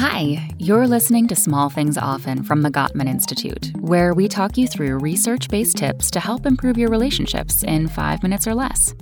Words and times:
Hi, 0.00 0.48
you're 0.58 0.86
listening 0.86 1.26
to 1.26 1.34
Small 1.34 1.70
Things 1.70 1.98
Often 1.98 2.44
from 2.44 2.62
the 2.62 2.70
Gottman 2.70 3.08
Institute, 3.08 3.72
where 3.80 4.14
we 4.14 4.28
talk 4.28 4.56
you 4.56 4.68
through 4.68 4.98
research 4.98 5.48
based 5.48 5.76
tips 5.76 6.08
to 6.12 6.20
help 6.20 6.46
improve 6.46 6.78
your 6.78 6.88
relationships 6.88 7.64
in 7.64 7.88
five 7.88 8.22
minutes 8.22 8.46
or 8.46 8.54
less. 8.54 8.94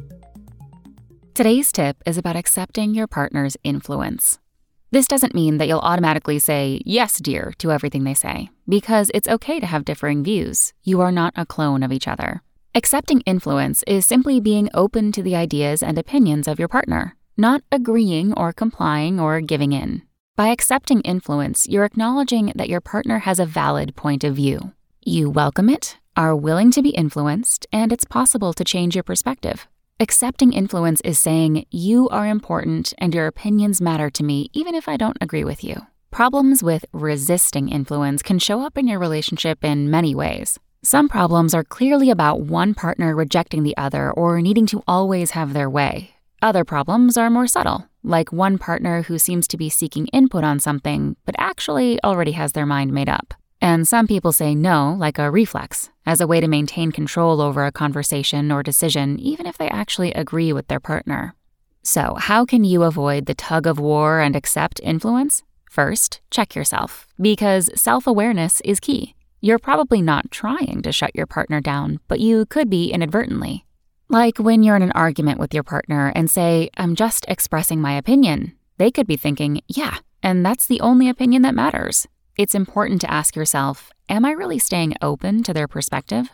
Today's 1.34 1.70
tip 1.70 1.98
is 2.06 2.16
about 2.16 2.34
accepting 2.34 2.94
your 2.94 3.06
partner's 3.06 3.58
influence. 3.62 4.38
This 4.90 5.06
doesn't 5.06 5.34
mean 5.34 5.58
that 5.58 5.68
you'll 5.68 5.80
automatically 5.80 6.38
say, 6.38 6.80
yes, 6.86 7.18
dear, 7.18 7.52
to 7.58 7.70
everything 7.70 8.04
they 8.04 8.14
say, 8.14 8.48
because 8.66 9.10
it's 9.12 9.28
okay 9.28 9.60
to 9.60 9.66
have 9.66 9.84
differing 9.84 10.24
views. 10.24 10.72
You 10.82 11.02
are 11.02 11.12
not 11.12 11.34
a 11.36 11.44
clone 11.44 11.82
of 11.82 11.92
each 11.92 12.08
other. 12.08 12.42
Accepting 12.74 13.20
influence 13.26 13.84
is 13.86 14.06
simply 14.06 14.40
being 14.40 14.70
open 14.72 15.12
to 15.12 15.22
the 15.22 15.36
ideas 15.36 15.82
and 15.82 15.98
opinions 15.98 16.48
of 16.48 16.58
your 16.58 16.68
partner, 16.68 17.16
not 17.36 17.60
agreeing 17.70 18.32
or 18.32 18.50
complying 18.50 19.20
or 19.20 19.42
giving 19.42 19.72
in. 19.72 20.00
By 20.36 20.48
accepting 20.48 21.00
influence, 21.00 21.66
you're 21.66 21.86
acknowledging 21.86 22.52
that 22.56 22.68
your 22.68 22.82
partner 22.82 23.20
has 23.20 23.38
a 23.38 23.46
valid 23.46 23.96
point 23.96 24.22
of 24.22 24.36
view. 24.36 24.74
You 25.02 25.30
welcome 25.30 25.70
it, 25.70 25.96
are 26.14 26.36
willing 26.36 26.70
to 26.72 26.82
be 26.82 26.90
influenced, 26.90 27.66
and 27.72 27.90
it's 27.90 28.04
possible 28.04 28.52
to 28.52 28.62
change 28.62 28.94
your 28.94 29.02
perspective. 29.02 29.66
Accepting 29.98 30.52
influence 30.52 31.00
is 31.00 31.18
saying, 31.18 31.64
You 31.70 32.10
are 32.10 32.26
important 32.26 32.92
and 32.98 33.14
your 33.14 33.26
opinions 33.26 33.80
matter 33.80 34.10
to 34.10 34.22
me, 34.22 34.50
even 34.52 34.74
if 34.74 34.88
I 34.88 34.98
don't 34.98 35.16
agree 35.22 35.42
with 35.42 35.64
you. 35.64 35.86
Problems 36.10 36.62
with 36.62 36.84
resisting 36.92 37.70
influence 37.70 38.22
can 38.22 38.38
show 38.38 38.60
up 38.60 38.76
in 38.76 38.86
your 38.86 38.98
relationship 38.98 39.64
in 39.64 39.90
many 39.90 40.14
ways. 40.14 40.58
Some 40.84 41.08
problems 41.08 41.54
are 41.54 41.64
clearly 41.64 42.10
about 42.10 42.42
one 42.42 42.74
partner 42.74 43.16
rejecting 43.16 43.62
the 43.62 43.76
other 43.78 44.10
or 44.10 44.42
needing 44.42 44.66
to 44.66 44.82
always 44.86 45.30
have 45.30 45.54
their 45.54 45.70
way. 45.70 46.10
Other 46.42 46.64
problems 46.64 47.16
are 47.16 47.30
more 47.30 47.46
subtle, 47.46 47.88
like 48.06 48.32
one 48.32 48.56
partner 48.56 49.02
who 49.02 49.18
seems 49.18 49.48
to 49.48 49.56
be 49.56 49.68
seeking 49.68 50.06
input 50.08 50.44
on 50.44 50.60
something, 50.60 51.16
but 51.26 51.34
actually 51.38 52.02
already 52.02 52.32
has 52.32 52.52
their 52.52 52.66
mind 52.66 52.92
made 52.92 53.08
up. 53.08 53.34
And 53.60 53.88
some 53.88 54.06
people 54.06 54.32
say 54.32 54.54
no, 54.54 54.94
like 54.98 55.18
a 55.18 55.30
reflex, 55.30 55.90
as 56.04 56.20
a 56.20 56.26
way 56.26 56.40
to 56.40 56.46
maintain 56.46 56.92
control 56.92 57.40
over 57.40 57.66
a 57.66 57.72
conversation 57.72 58.52
or 58.52 58.62
decision, 58.62 59.18
even 59.18 59.46
if 59.46 59.58
they 59.58 59.68
actually 59.68 60.12
agree 60.12 60.52
with 60.52 60.68
their 60.68 60.80
partner. 60.80 61.34
So, 61.82 62.14
how 62.18 62.44
can 62.44 62.64
you 62.64 62.82
avoid 62.84 63.26
the 63.26 63.34
tug 63.34 63.66
of 63.66 63.78
war 63.78 64.20
and 64.20 64.36
accept 64.36 64.80
influence? 64.82 65.42
First, 65.70 66.20
check 66.30 66.54
yourself, 66.54 67.06
because 67.20 67.70
self 67.80 68.06
awareness 68.06 68.60
is 68.62 68.80
key. 68.80 69.14
You're 69.40 69.58
probably 69.58 70.00
not 70.00 70.30
trying 70.30 70.82
to 70.82 70.92
shut 70.92 71.14
your 71.14 71.26
partner 71.26 71.60
down, 71.60 72.00
but 72.08 72.20
you 72.20 72.46
could 72.46 72.70
be 72.70 72.90
inadvertently. 72.90 73.65
Like 74.08 74.38
when 74.38 74.62
you're 74.62 74.76
in 74.76 74.82
an 74.82 74.92
argument 74.92 75.40
with 75.40 75.52
your 75.52 75.64
partner 75.64 76.12
and 76.14 76.30
say, 76.30 76.70
I'm 76.76 76.94
just 76.94 77.24
expressing 77.26 77.80
my 77.80 77.94
opinion, 77.94 78.52
they 78.78 78.92
could 78.92 79.06
be 79.06 79.16
thinking, 79.16 79.62
yeah, 79.66 79.98
and 80.22 80.46
that's 80.46 80.66
the 80.66 80.80
only 80.80 81.08
opinion 81.08 81.42
that 81.42 81.56
matters. 81.56 82.06
It's 82.38 82.54
important 82.54 83.00
to 83.00 83.10
ask 83.10 83.34
yourself, 83.34 83.90
am 84.08 84.24
I 84.24 84.30
really 84.30 84.60
staying 84.60 84.94
open 85.02 85.42
to 85.42 85.52
their 85.52 85.66
perspective? 85.66 86.30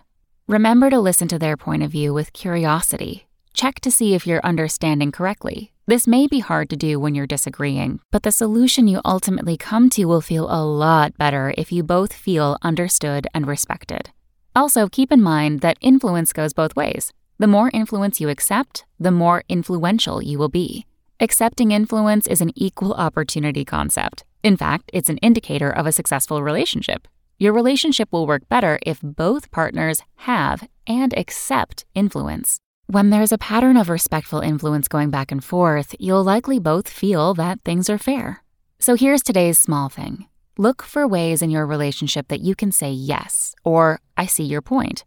Remember 0.46 0.90
to 0.90 1.00
listen 1.00 1.28
to 1.28 1.38
their 1.38 1.56
point 1.56 1.82
of 1.82 1.90
view 1.90 2.12
with 2.12 2.34
curiosity. 2.34 3.26
Check 3.54 3.80
to 3.80 3.90
see 3.90 4.14
if 4.14 4.26
you're 4.26 4.44
understanding 4.44 5.10
correctly. 5.10 5.72
This 5.86 6.06
may 6.06 6.26
be 6.26 6.40
hard 6.40 6.68
to 6.70 6.76
do 6.76 7.00
when 7.00 7.14
you're 7.14 7.26
disagreeing, 7.26 8.00
but 8.10 8.22
the 8.22 8.32
solution 8.32 8.86
you 8.86 9.00
ultimately 9.04 9.56
come 9.56 9.88
to 9.90 10.04
will 10.04 10.20
feel 10.20 10.46
a 10.50 10.64
lot 10.64 11.16
better 11.16 11.54
if 11.56 11.72
you 11.72 11.82
both 11.82 12.12
feel 12.12 12.58
understood 12.62 13.26
and 13.32 13.46
respected. 13.46 14.10
Also, 14.54 14.88
keep 14.88 15.10
in 15.10 15.22
mind 15.22 15.60
that 15.60 15.78
influence 15.80 16.32
goes 16.34 16.52
both 16.52 16.76
ways. 16.76 17.12
The 17.42 17.48
more 17.48 17.72
influence 17.74 18.20
you 18.20 18.28
accept, 18.28 18.84
the 19.00 19.10
more 19.10 19.42
influential 19.48 20.22
you 20.22 20.38
will 20.38 20.48
be. 20.48 20.86
Accepting 21.18 21.72
influence 21.72 22.28
is 22.28 22.40
an 22.40 22.52
equal 22.54 22.94
opportunity 22.94 23.64
concept. 23.64 24.22
In 24.44 24.56
fact, 24.56 24.92
it's 24.94 25.08
an 25.08 25.16
indicator 25.16 25.68
of 25.68 25.84
a 25.84 25.90
successful 25.90 26.40
relationship. 26.40 27.08
Your 27.40 27.52
relationship 27.52 28.12
will 28.12 28.28
work 28.28 28.48
better 28.48 28.78
if 28.86 29.00
both 29.02 29.50
partners 29.50 30.04
have 30.18 30.68
and 30.86 31.18
accept 31.18 31.84
influence. 31.96 32.60
When 32.86 33.10
there's 33.10 33.32
a 33.32 33.38
pattern 33.38 33.76
of 33.76 33.88
respectful 33.88 34.38
influence 34.38 34.86
going 34.86 35.10
back 35.10 35.32
and 35.32 35.42
forth, 35.42 35.96
you'll 35.98 36.22
likely 36.22 36.60
both 36.60 36.88
feel 36.88 37.34
that 37.34 37.62
things 37.64 37.90
are 37.90 37.98
fair. 37.98 38.44
So 38.78 38.94
here's 38.94 39.20
today's 39.24 39.58
small 39.58 39.88
thing 39.88 40.26
look 40.56 40.80
for 40.80 41.08
ways 41.08 41.42
in 41.42 41.50
your 41.50 41.66
relationship 41.66 42.28
that 42.28 42.42
you 42.42 42.54
can 42.54 42.70
say 42.70 42.92
yes, 42.92 43.52
or 43.64 43.98
I 44.16 44.26
see 44.26 44.44
your 44.44 44.62
point 44.62 45.02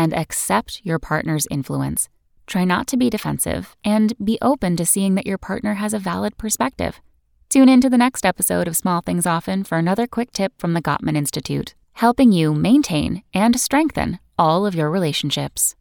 and 0.00 0.14
accept 0.14 0.80
your 0.82 0.98
partner's 0.98 1.46
influence. 1.50 2.08
Try 2.46 2.64
not 2.64 2.86
to 2.86 2.96
be 2.96 3.10
defensive 3.10 3.76
and 3.84 4.14
be 4.24 4.38
open 4.40 4.74
to 4.76 4.86
seeing 4.86 5.14
that 5.14 5.26
your 5.26 5.36
partner 5.36 5.74
has 5.74 5.92
a 5.92 5.98
valid 5.98 6.38
perspective. 6.38 7.02
Tune 7.50 7.68
in 7.68 7.82
to 7.82 7.90
the 7.90 7.98
next 7.98 8.24
episode 8.24 8.66
of 8.66 8.78
Small 8.78 9.02
Things 9.02 9.26
Often 9.26 9.64
for 9.64 9.76
another 9.76 10.06
quick 10.06 10.32
tip 10.32 10.54
from 10.56 10.72
the 10.72 10.80
Gottman 10.80 11.18
Institute, 11.18 11.74
helping 11.92 12.32
you 12.32 12.54
maintain 12.54 13.22
and 13.34 13.60
strengthen 13.60 14.18
all 14.38 14.64
of 14.64 14.74
your 14.74 14.88
relationships. 14.88 15.76